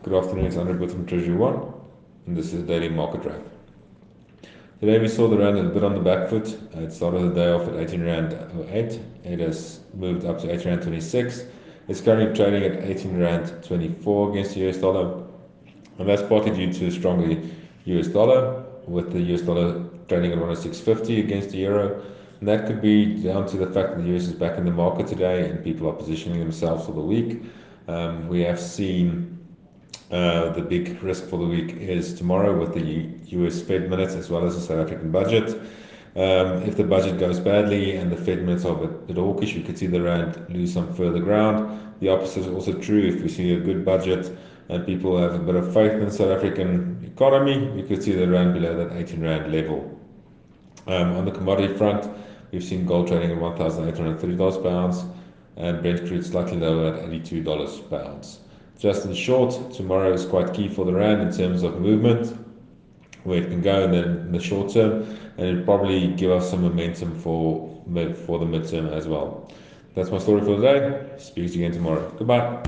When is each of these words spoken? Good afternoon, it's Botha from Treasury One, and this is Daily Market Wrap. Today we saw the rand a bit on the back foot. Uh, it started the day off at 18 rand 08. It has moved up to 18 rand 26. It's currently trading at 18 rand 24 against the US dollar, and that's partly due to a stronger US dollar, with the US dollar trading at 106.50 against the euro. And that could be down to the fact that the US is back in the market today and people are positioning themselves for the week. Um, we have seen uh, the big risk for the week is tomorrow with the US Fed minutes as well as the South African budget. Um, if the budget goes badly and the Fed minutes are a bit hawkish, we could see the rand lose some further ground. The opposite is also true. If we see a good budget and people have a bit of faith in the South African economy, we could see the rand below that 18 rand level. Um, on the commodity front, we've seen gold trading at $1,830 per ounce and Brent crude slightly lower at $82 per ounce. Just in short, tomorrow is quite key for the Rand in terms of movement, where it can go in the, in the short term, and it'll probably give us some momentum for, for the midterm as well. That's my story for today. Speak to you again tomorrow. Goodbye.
Good 0.00 0.14
afternoon, 0.14 0.46
it's 0.46 0.56
Botha 0.56 0.88
from 0.88 1.06
Treasury 1.06 1.36
One, 1.36 1.72
and 2.26 2.36
this 2.36 2.52
is 2.52 2.64
Daily 2.64 2.88
Market 2.88 3.24
Wrap. 3.24 3.40
Today 4.80 4.98
we 4.98 5.06
saw 5.06 5.28
the 5.28 5.38
rand 5.38 5.58
a 5.58 5.62
bit 5.62 5.84
on 5.84 5.94
the 5.94 6.00
back 6.00 6.28
foot. 6.28 6.58
Uh, 6.74 6.80
it 6.80 6.92
started 6.92 7.20
the 7.20 7.34
day 7.34 7.52
off 7.52 7.68
at 7.68 7.76
18 7.76 8.02
rand 8.02 8.32
08. 8.68 8.98
It 9.22 9.38
has 9.38 9.78
moved 9.94 10.24
up 10.24 10.40
to 10.40 10.50
18 10.52 10.66
rand 10.66 10.82
26. 10.82 11.44
It's 11.86 12.00
currently 12.00 12.34
trading 12.34 12.64
at 12.64 12.82
18 12.82 13.16
rand 13.16 13.62
24 13.62 14.30
against 14.32 14.54
the 14.54 14.68
US 14.68 14.78
dollar, 14.78 15.24
and 15.98 16.08
that's 16.08 16.22
partly 16.22 16.50
due 16.50 16.72
to 16.72 16.86
a 16.86 16.90
stronger 16.90 17.40
US 17.84 18.08
dollar, 18.08 18.64
with 18.88 19.12
the 19.12 19.20
US 19.34 19.42
dollar 19.42 19.84
trading 20.08 20.32
at 20.32 20.38
106.50 20.38 21.20
against 21.20 21.50
the 21.50 21.58
euro. 21.58 22.02
And 22.40 22.48
that 22.48 22.66
could 22.66 22.82
be 22.82 23.22
down 23.22 23.46
to 23.46 23.56
the 23.56 23.66
fact 23.66 23.96
that 23.96 24.02
the 24.02 24.16
US 24.16 24.24
is 24.24 24.32
back 24.32 24.58
in 24.58 24.64
the 24.64 24.72
market 24.72 25.06
today 25.06 25.48
and 25.48 25.62
people 25.62 25.88
are 25.88 25.94
positioning 25.94 26.40
themselves 26.40 26.86
for 26.86 26.92
the 26.92 27.00
week. 27.00 27.40
Um, 27.86 28.26
we 28.26 28.40
have 28.40 28.58
seen 28.58 29.41
uh, 30.12 30.50
the 30.50 30.60
big 30.60 31.02
risk 31.02 31.24
for 31.24 31.38
the 31.38 31.46
week 31.46 31.74
is 31.76 32.12
tomorrow 32.12 32.58
with 32.58 32.74
the 32.74 33.08
US 33.38 33.62
Fed 33.62 33.88
minutes 33.88 34.14
as 34.14 34.28
well 34.28 34.44
as 34.44 34.54
the 34.54 34.60
South 34.60 34.84
African 34.84 35.10
budget. 35.10 35.58
Um, 36.14 36.62
if 36.64 36.76
the 36.76 36.84
budget 36.84 37.18
goes 37.18 37.40
badly 37.40 37.96
and 37.96 38.12
the 38.12 38.16
Fed 38.16 38.42
minutes 38.42 38.66
are 38.66 38.84
a 38.84 38.88
bit 38.88 39.16
hawkish, 39.16 39.54
we 39.54 39.62
could 39.62 39.78
see 39.78 39.86
the 39.86 40.02
rand 40.02 40.44
lose 40.50 40.72
some 40.74 40.92
further 40.94 41.18
ground. 41.18 41.94
The 42.00 42.10
opposite 42.10 42.40
is 42.40 42.48
also 42.48 42.74
true. 42.74 43.00
If 43.00 43.22
we 43.22 43.30
see 43.30 43.54
a 43.54 43.60
good 43.60 43.86
budget 43.86 44.30
and 44.68 44.84
people 44.84 45.16
have 45.16 45.34
a 45.34 45.38
bit 45.38 45.54
of 45.54 45.72
faith 45.72 45.92
in 45.92 46.04
the 46.04 46.12
South 46.12 46.30
African 46.30 47.02
economy, 47.06 47.68
we 47.68 47.82
could 47.82 48.02
see 48.02 48.12
the 48.12 48.28
rand 48.28 48.52
below 48.52 48.76
that 48.76 48.94
18 48.94 49.22
rand 49.22 49.50
level. 49.50 49.98
Um, 50.86 51.16
on 51.16 51.24
the 51.24 51.30
commodity 51.30 51.74
front, 51.74 52.06
we've 52.50 52.62
seen 52.62 52.84
gold 52.84 53.08
trading 53.08 53.30
at 53.30 53.38
$1,830 53.38 54.62
per 54.62 54.68
ounce 54.68 55.04
and 55.56 55.80
Brent 55.82 56.06
crude 56.06 56.24
slightly 56.24 56.58
lower 56.58 56.94
at 56.94 57.08
$82 57.08 57.88
per 57.88 58.02
ounce. 58.04 58.40
Just 58.78 59.04
in 59.04 59.14
short, 59.14 59.72
tomorrow 59.72 60.12
is 60.12 60.26
quite 60.26 60.52
key 60.52 60.68
for 60.68 60.84
the 60.84 60.92
Rand 60.92 61.22
in 61.22 61.32
terms 61.32 61.62
of 61.62 61.80
movement, 61.80 62.36
where 63.24 63.42
it 63.42 63.48
can 63.48 63.62
go 63.62 63.84
in 63.84 63.92
the, 63.92 64.02
in 64.02 64.32
the 64.32 64.40
short 64.40 64.72
term, 64.72 65.02
and 65.36 65.46
it'll 65.46 65.64
probably 65.64 66.08
give 66.08 66.30
us 66.30 66.50
some 66.50 66.62
momentum 66.62 67.18
for, 67.20 67.82
for 68.26 68.38
the 68.38 68.46
midterm 68.46 68.90
as 68.92 69.06
well. 69.06 69.50
That's 69.94 70.10
my 70.10 70.18
story 70.18 70.40
for 70.40 70.56
today. 70.56 71.10
Speak 71.18 71.52
to 71.52 71.58
you 71.58 71.66
again 71.66 71.76
tomorrow. 71.76 72.10
Goodbye. 72.18 72.62